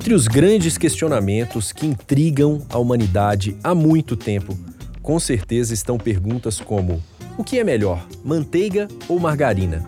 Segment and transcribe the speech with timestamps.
[0.00, 4.56] Entre os grandes questionamentos que intrigam a humanidade há muito tempo,
[5.02, 7.02] com certeza estão perguntas como:
[7.36, 9.84] o que é melhor, manteiga ou margarina?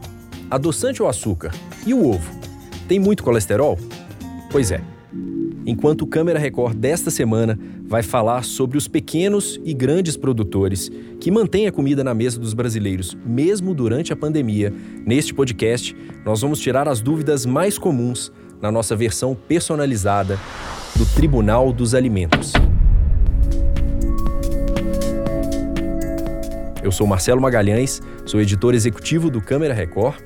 [0.50, 1.52] Adoçante ou açúcar?
[1.86, 2.28] E o ovo?
[2.88, 3.78] Tem muito colesterol?
[4.50, 4.80] Pois é.
[5.64, 7.56] Enquanto o Câmera Record desta semana
[7.86, 10.90] vai falar sobre os pequenos e grandes produtores
[11.20, 14.74] que mantêm a comida na mesa dos brasileiros, mesmo durante a pandemia,
[15.06, 20.38] neste podcast nós vamos tirar as dúvidas mais comuns na nossa versão personalizada
[20.96, 22.52] do Tribunal dos Alimentos.
[26.82, 30.16] Eu sou Marcelo Magalhães, sou editor executivo do Câmera Record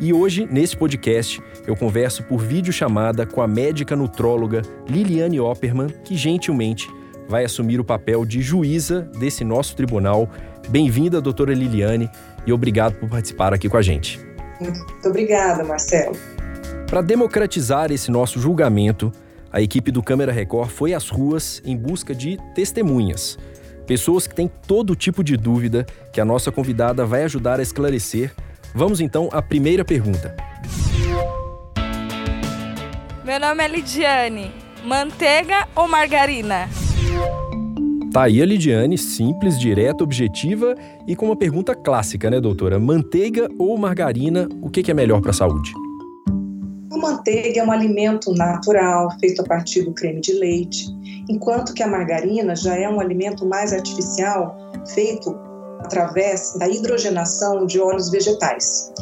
[0.00, 6.16] e hoje, nesse podcast, eu converso por videochamada com a médica nutróloga Liliane Opperman, que
[6.16, 6.90] gentilmente
[7.28, 10.28] vai assumir o papel de juíza desse nosso tribunal.
[10.68, 12.10] Bem-vinda, doutora Liliane,
[12.44, 14.18] e obrigado por participar aqui com a gente.
[14.60, 16.16] Muito obrigada, Marcelo.
[16.92, 19.10] Para democratizar esse nosso julgamento,
[19.50, 23.38] a equipe do Câmara Record foi às ruas em busca de testemunhas.
[23.86, 28.34] Pessoas que têm todo tipo de dúvida que a nossa convidada vai ajudar a esclarecer.
[28.74, 30.36] Vamos então à primeira pergunta.
[33.24, 34.52] Meu nome é Lidiane.
[34.84, 36.68] Manteiga ou margarina?
[38.12, 40.74] Tá aí a Lidiane, simples, direta, objetiva
[41.08, 42.78] e com uma pergunta clássica, né, doutora?
[42.78, 45.72] Manteiga ou margarina, o que é melhor para a saúde?
[46.98, 50.86] Manteiga é um alimento natural, feito a partir do creme de leite,
[51.28, 54.56] enquanto que a margarina já é um alimento mais artificial,
[54.92, 55.34] feito
[55.80, 58.92] através da hidrogenação de óleos vegetais.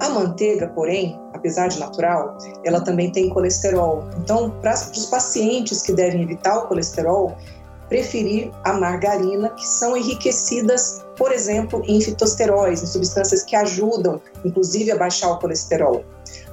[0.00, 4.04] A manteiga, porém, apesar de natural, ela também tem colesterol.
[4.18, 7.36] Então, para os pacientes que devem evitar o colesterol,
[7.88, 14.92] preferir a margarina, que são enriquecidas, por exemplo, em fitosteróis, em substâncias que ajudam, inclusive,
[14.92, 16.04] a baixar o colesterol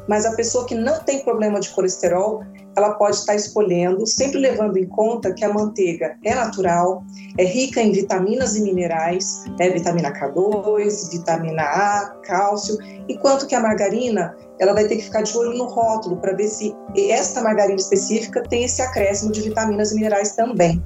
[0.07, 2.43] mas a pessoa que não tem problema de colesterol,
[2.75, 7.03] ela pode estar escolhendo, sempre levando em conta que a manteiga é natural,
[7.38, 12.77] é rica em vitaminas e minerais, é vitamina K2, vitamina A, cálcio,
[13.07, 16.47] enquanto que a margarina, ela vai ter que ficar de olho no rótulo para ver
[16.47, 16.75] se
[17.09, 20.83] esta margarina específica tem esse acréscimo de vitaminas e minerais também.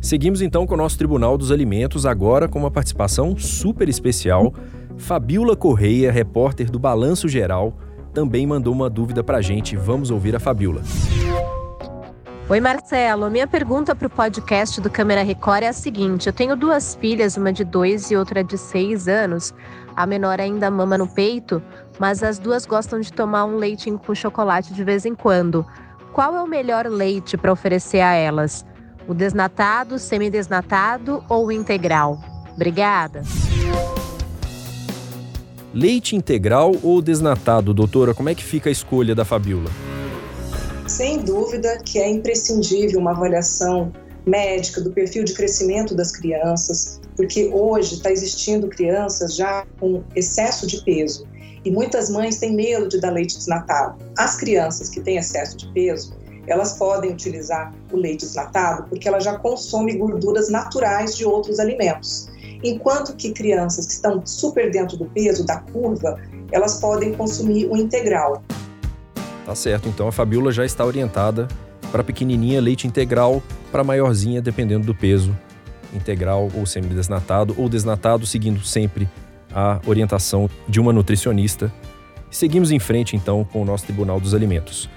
[0.00, 4.52] Seguimos então com o nosso Tribunal dos Alimentos, agora com uma participação super especial.
[4.98, 7.72] Fabiola Correia, repórter do Balanço Geral,
[8.12, 9.76] também mandou uma dúvida para a gente.
[9.76, 10.82] Vamos ouvir a Fabiola.
[12.48, 13.30] Oi, Marcelo.
[13.30, 17.36] Minha pergunta para o podcast do Câmera Record é a seguinte: eu tenho duas filhas,
[17.36, 19.54] uma de dois e outra de seis anos.
[19.96, 21.62] A menor ainda mama no peito,
[21.98, 25.66] mas as duas gostam de tomar um leite com chocolate de vez em quando.
[26.12, 28.66] Qual é o melhor leite para oferecer a elas?
[29.08, 32.18] O desnatado, semidesnatado ou integral?
[32.54, 33.22] Obrigada.
[35.74, 38.12] Leite integral ou desnatado, doutora?
[38.12, 39.70] Como é que fica a escolha da Fabiola?
[40.86, 43.90] Sem dúvida que é imprescindível uma avaliação
[44.26, 50.66] médica do perfil de crescimento das crianças, porque hoje está existindo crianças já com excesso
[50.66, 51.26] de peso
[51.64, 53.96] e muitas mães têm medo de dar leite desnatado.
[54.18, 56.12] As crianças que têm excesso de peso,
[56.46, 62.30] elas podem utilizar o leite desnatado porque ela já consome gorduras naturais de outros alimentos
[62.62, 66.18] enquanto que crianças que estão super dentro do peso, da curva,
[66.50, 68.42] elas podem consumir o integral.
[69.44, 71.48] Tá certo, então a Fabiola já está orientada
[71.90, 75.36] para pequenininha leite integral, para maiorzinha dependendo do peso,
[75.92, 79.08] integral ou semidesnatado ou desnatado, seguindo sempre
[79.54, 81.72] a orientação de uma nutricionista.
[82.30, 84.88] Seguimos em frente então com o nosso Tribunal dos Alimentos.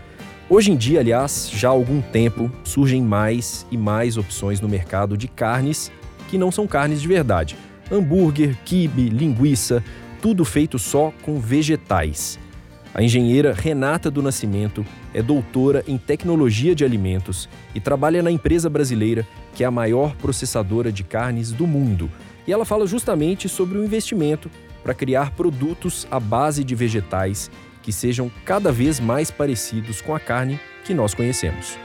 [0.50, 5.18] Hoje em dia, aliás, já há algum tempo surgem mais e mais opções no mercado
[5.18, 5.92] de carnes
[6.28, 7.56] que não são carnes de verdade.
[7.92, 9.84] Hambúrguer, quibe, linguiça,
[10.22, 12.40] tudo feito só com vegetais.
[12.94, 18.70] A engenheira Renata do Nascimento é doutora em tecnologia de alimentos e trabalha na empresa
[18.70, 22.10] brasileira que é a maior processadora de carnes do mundo.
[22.48, 24.50] E ela fala justamente sobre o investimento
[24.84, 27.52] para criar produtos à base de vegetais
[27.82, 31.78] que sejam cada vez mais parecidos com a carne que nós conhecemos.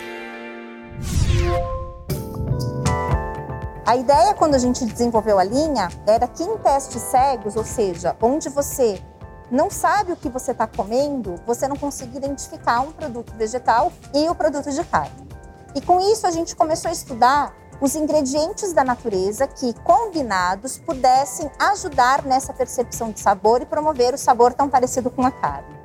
[3.85, 8.15] A ideia, quando a gente desenvolveu a linha, era que em testes cegos, ou seja,
[8.21, 9.03] onde você
[9.51, 14.29] não sabe o que você está comendo, você não consegue identificar um produto vegetal e
[14.29, 15.29] o produto de carne.
[15.75, 21.51] E com isso, a gente começou a estudar os ingredientes da natureza que, combinados, pudessem
[21.59, 25.81] ajudar nessa percepção de sabor e promover o sabor tão parecido com a carne.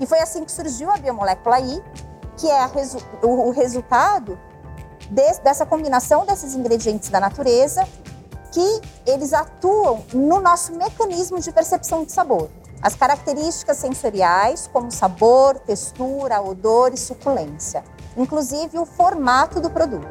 [0.00, 1.82] E foi assim que surgiu a biomolécula I,
[2.36, 4.38] que é resu o resultado
[5.10, 7.86] dessa combinação desses ingredientes da natureza
[8.52, 12.48] que eles atuam no nosso mecanismo de percepção de sabor.
[12.82, 17.84] As características sensoriais, como sabor, textura, odor e suculência.
[18.16, 20.06] inclusive o formato do produto.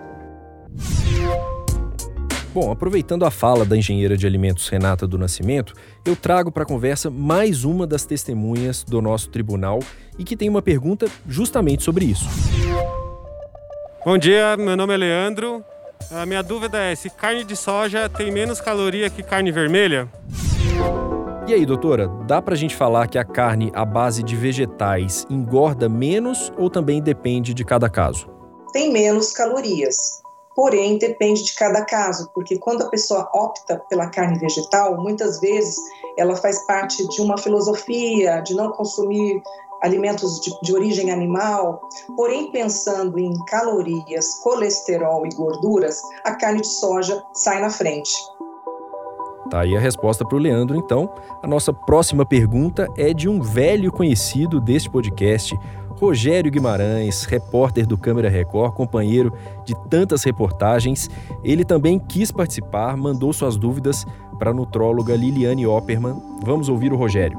[2.53, 5.73] Bom, aproveitando a fala da engenheira de alimentos Renata do Nascimento,
[6.03, 9.79] eu trago para a conversa mais uma das testemunhas do nosso tribunal
[10.17, 12.27] e que tem uma pergunta justamente sobre isso.
[14.05, 15.61] Bom dia, meu nome é Leandro.
[16.09, 20.07] A minha dúvida é se carne de soja tem menos caloria que carne vermelha?
[21.45, 25.89] E aí, doutora, dá pra gente falar que a carne à base de vegetais engorda
[25.89, 28.29] menos ou também depende de cada caso?
[28.71, 30.21] Tem menos calorias,
[30.55, 35.75] porém depende de cada caso, porque quando a pessoa opta pela carne vegetal, muitas vezes
[36.17, 39.41] ela faz parte de uma filosofia de não consumir
[39.81, 41.81] alimentos de, de, origem animal,
[42.15, 48.11] porém pensando em calorias, colesterol e gorduras, a carne de soja sai na frente.
[49.49, 51.09] Tá aí a resposta para o Leandro, então.
[51.41, 55.57] A nossa próxima pergunta é de um velho conhecido deste podcast,
[55.99, 59.33] Rogério Guimarães, repórter do Câmara Record, companheiro
[59.65, 61.09] de tantas reportagens.
[61.43, 64.05] Ele também quis participar, mandou suas dúvidas
[64.37, 66.15] para a nutróloga Liliane Opperman.
[66.43, 67.37] Vamos ouvir o Rogério.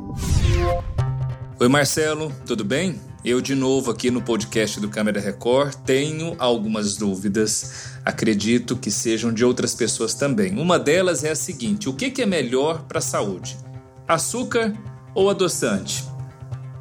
[1.61, 2.99] Oi, Marcelo, tudo bem?
[3.23, 7.99] Eu, de novo, aqui no podcast do Câmara Record, tenho algumas dúvidas.
[8.03, 10.59] Acredito que sejam de outras pessoas também.
[10.59, 13.59] Uma delas é a seguinte: o que é melhor para a saúde?
[14.09, 14.73] Açúcar
[15.15, 16.03] ou adoçante?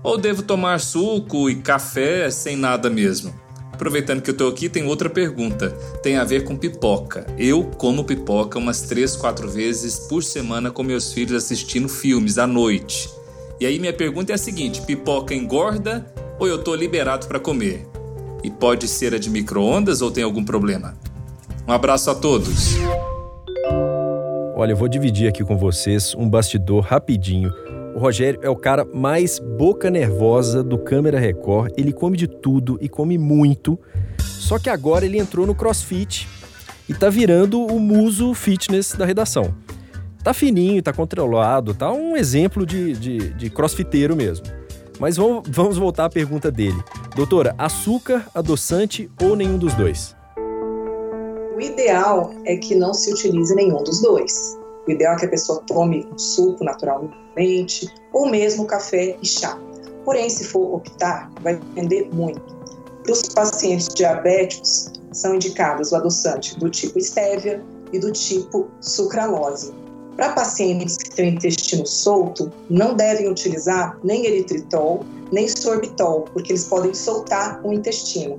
[0.01, 3.37] Ou devo tomar suco e café sem nada mesmo?
[3.73, 5.71] Aproveitando que eu estou aqui, tem outra pergunta.
[6.01, 7.27] Tem a ver com pipoca.
[7.37, 12.47] Eu como pipoca umas 3, 4 vezes por semana com meus filhos assistindo filmes à
[12.47, 13.18] noite.
[13.59, 16.05] E aí minha pergunta é a seguinte: pipoca engorda
[16.39, 17.85] ou eu tô liberado para comer?
[18.41, 20.97] E pode ser a de micro-ondas ou tem algum problema?
[21.67, 22.75] Um abraço a todos.
[24.55, 27.51] Olha, eu vou dividir aqui com vocês um bastidor rapidinho.
[27.95, 31.73] O Rogério é o cara mais boca nervosa do Câmera Record.
[31.77, 33.77] Ele come de tudo e come muito.
[34.19, 36.27] Só que agora ele entrou no CrossFit
[36.87, 39.53] e tá virando o muso fitness da redação.
[40.23, 44.45] Tá fininho, tá controlado, tá um exemplo de, de, de crossfiteiro mesmo.
[44.99, 46.81] Mas vamos, vamos voltar à pergunta dele.
[47.15, 50.15] Doutora, açúcar, adoçante ou nenhum dos dois?
[51.55, 54.57] O ideal é que não se utilize nenhum dos dois.
[54.85, 59.57] O ideal é que a pessoa tome um suco naturalmente, ou mesmo café e chá.
[60.03, 62.41] Porém, se for optar, vai depender muito.
[63.03, 67.63] Para os pacientes diabéticos, são indicados o adoçante do tipo estévia
[67.93, 69.73] e do tipo sucralose.
[70.19, 76.65] Para pacientes que têm intestino solto, não devem utilizar nem eritritol, nem sorbitol, porque eles
[76.65, 78.37] podem soltar o intestino.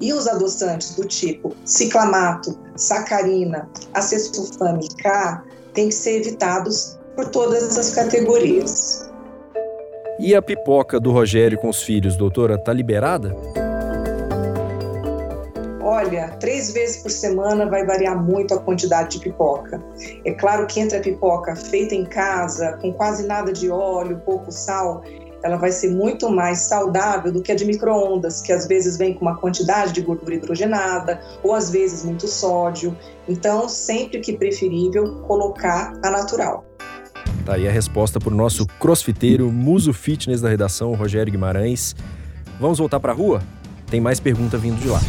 [0.00, 5.42] E os adoçantes do tipo ciclamato, sacarina, acesulfame K
[5.74, 9.10] têm que ser evitados por todas as categorias.
[10.20, 13.34] E a pipoca do Rogério com os filhos, doutora, tá liberada?
[15.98, 19.82] Olha, três vezes por semana vai variar muito a quantidade de pipoca.
[20.24, 24.52] É claro que entre a pipoca feita em casa, com quase nada de óleo, pouco
[24.52, 25.02] sal,
[25.42, 29.12] ela vai ser muito mais saudável do que a de micro-ondas, que às vezes vem
[29.12, 32.96] com uma quantidade de gordura hidrogenada ou às vezes muito sódio.
[33.28, 36.64] Então, sempre que preferível, colocar a natural.
[37.44, 41.96] Tá aí a resposta para o nosso crossfiteiro, muso fitness da redação, Rogério Guimarães.
[42.60, 43.42] Vamos voltar para a rua?
[43.90, 45.00] Tem mais pergunta vindo de lá.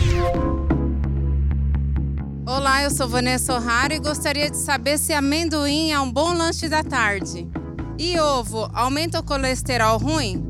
[2.50, 6.68] Olá, eu sou Vanessa O'Hara e gostaria de saber se amendoim é um bom lanche
[6.68, 7.48] da tarde.
[7.96, 10.44] E ovo aumenta o colesterol ruim?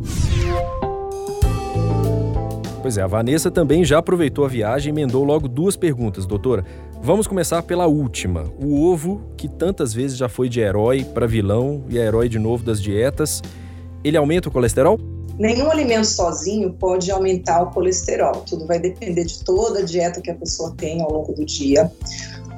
[2.82, 6.64] Pois é, a Vanessa também já aproveitou a viagem e emendou logo duas perguntas, doutora.
[7.04, 8.46] Vamos começar pela última.
[8.58, 12.40] O ovo, que tantas vezes já foi de herói para vilão e é herói de
[12.40, 13.44] novo das dietas,
[14.06, 14.98] ele aumenta o colesterol?
[15.40, 18.44] Nenhum alimento sozinho pode aumentar o colesterol.
[18.46, 21.90] Tudo vai depender de toda a dieta que a pessoa tem ao longo do dia.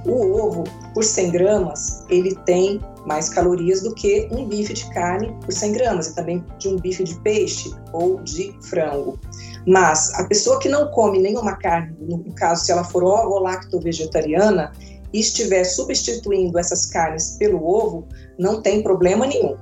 [0.03, 5.31] O ovo, por 100 gramas, ele tem mais calorias do que um bife de carne
[5.45, 9.19] por 100 gramas e também de um bife de peixe ou de frango.
[9.67, 13.39] Mas a pessoa que não come nenhuma carne, no caso, se ela for ovo ou
[13.41, 14.71] lacto vegetariana,
[15.13, 18.07] e estiver substituindo essas carnes pelo ovo,
[18.39, 19.57] não tem problema nenhum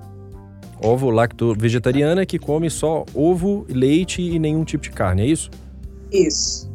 [0.81, 5.49] ovo lacto vegetariana que come só ovo, leite e nenhum tipo de carne, é isso?
[6.11, 6.69] Isso.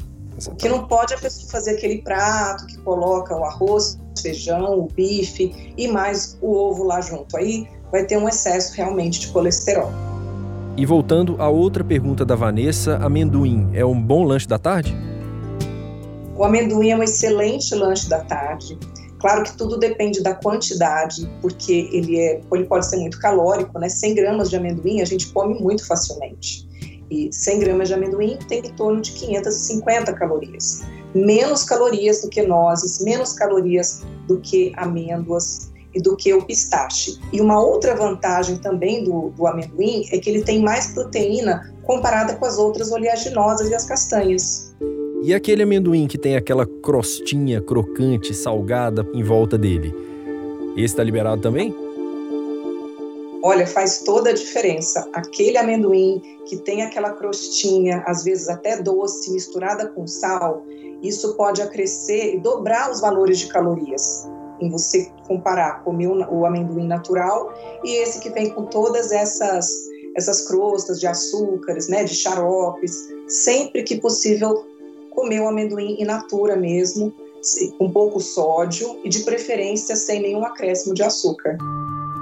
[0.46, 4.20] O que não pode é a pessoa fazer aquele prato que coloca o arroz, o
[4.20, 7.36] feijão, o bife e mais o ovo lá junto.
[7.36, 9.90] Aí vai ter um excesso realmente de colesterol.
[10.76, 14.94] E voltando à outra pergunta da Vanessa, amendoim é um bom lanche da tarde?
[16.36, 18.76] O amendoim é um excelente lanche da tarde.
[19.24, 23.88] Claro que tudo depende da quantidade, porque ele, é, ele pode ser muito calórico, né?
[23.88, 26.68] 100 gramas de amendoim a gente come muito facilmente.
[27.32, 30.82] 100 gramas de amendoim tem em torno de 550 calorias.
[31.14, 37.18] Menos calorias do que nozes, menos calorias do que amêndoas e do que o pistache.
[37.32, 42.34] E uma outra vantagem também do, do amendoim é que ele tem mais proteína comparada
[42.34, 44.73] com as outras oleaginosas e as castanhas.
[45.26, 49.90] E aquele amendoim que tem aquela crostinha crocante, salgada em volta dele?
[50.76, 51.74] Esse está liberado também?
[53.42, 55.08] Olha, faz toda a diferença.
[55.14, 60.62] Aquele amendoim que tem aquela crostinha, às vezes até doce, misturada com sal,
[61.02, 64.28] isso pode acrescer e dobrar os valores de calorias.
[64.60, 67.50] Em você comparar comer o amendoim natural
[67.82, 69.66] e esse que vem com todas essas
[70.16, 74.64] essas crostas de açúcares, né, de xaropes, sempre que possível
[75.24, 77.12] comer o amendoim in natura mesmo,
[77.78, 81.56] com pouco sódio e de preferência sem nenhum acréscimo de açúcar.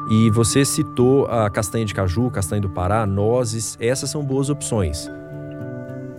[0.08, 5.08] E você citou a castanha de caju, castanha do Pará, nozes, essas são boas opções.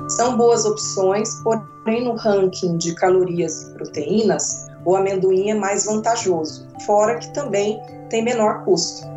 [0.09, 6.67] São boas opções, porém no ranking de calorias e proteínas, o amendoim é mais vantajoso,
[6.85, 9.07] fora que também tem menor custo.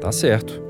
[0.00, 0.69] Tá certo.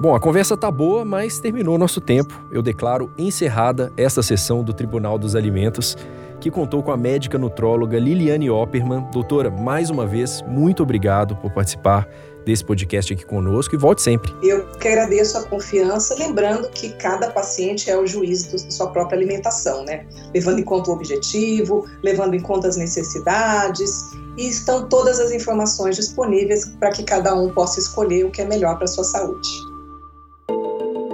[0.00, 2.42] Bom, a conversa tá boa, mas terminou nosso tempo.
[2.50, 5.94] Eu declaro encerrada esta sessão do Tribunal dos Alimentos
[6.40, 9.06] que contou com a médica nutróloga Liliane Opperman.
[9.12, 12.08] Doutora, mais uma vez, muito obrigado por participar
[12.46, 14.34] desse podcast aqui conosco e volte sempre.
[14.42, 19.18] Eu que agradeço a confiança, lembrando que cada paciente é o juiz de sua própria
[19.18, 20.06] alimentação, né?
[20.32, 25.94] Levando em conta o objetivo, levando em conta as necessidades e estão todas as informações
[25.96, 29.69] disponíveis para que cada um possa escolher o que é melhor para a sua saúde.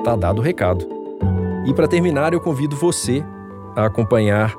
[0.06, 0.86] Tá dado o recado.
[1.66, 3.24] E para terminar, eu convido você
[3.74, 4.54] a acompanhar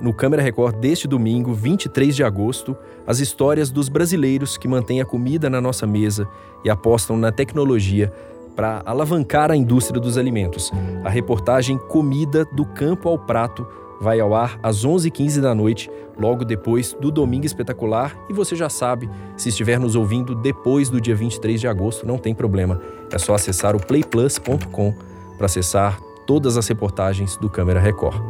[0.00, 5.04] no Câmera Record deste domingo, 23 de agosto, as histórias dos brasileiros que mantêm a
[5.04, 6.28] comida na nossa mesa
[6.64, 8.12] e apostam na tecnologia
[8.54, 10.70] para alavancar a indústria dos alimentos.
[11.02, 13.66] A reportagem Comida do Campo ao Prato
[14.02, 18.16] vai ao ar às 11h15 da noite, logo depois do Domingo Espetacular.
[18.28, 22.18] E você já sabe, se estiver nos ouvindo depois do dia 23 de agosto, não
[22.18, 22.82] tem problema.
[23.12, 24.92] É só acessar o playplus.com
[25.38, 28.20] para acessar todas as reportagens do Câmera Record.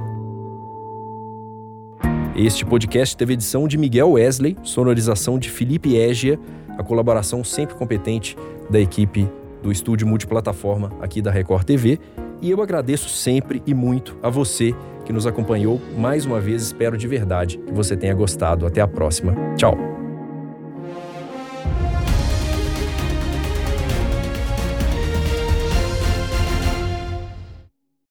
[2.37, 6.39] Este podcast teve edição de Miguel Wesley, sonorização de Felipe Égia,
[6.79, 8.37] a colaboração sempre competente
[8.69, 9.29] da equipe
[9.63, 11.99] do estúdio multiplataforma aqui da Record TV.
[12.43, 16.63] E eu agradeço sempre e muito a você que nos acompanhou mais uma vez.
[16.63, 18.67] Espero de verdade que você tenha gostado.
[18.67, 19.35] Até a próxima.
[19.57, 20.02] Tchau.